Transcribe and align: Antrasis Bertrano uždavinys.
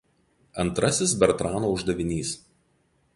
Antrasis 0.63 1.13
Bertrano 1.23 1.69
uždavinys. 1.77 2.29